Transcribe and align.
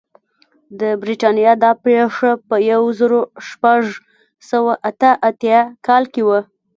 د 0.79 0.81
برېټانیا 1.01 1.53
دا 1.63 1.71
پېښه 1.83 2.29
په 2.47 2.55
یو 2.71 2.81
زرو 2.99 3.19
شپږ 3.47 3.83
سوه 4.49 4.73
اته 4.89 5.11
اتیا 5.29 5.59
کال 5.87 6.03
کې 6.13 6.21
وه. 6.27 6.39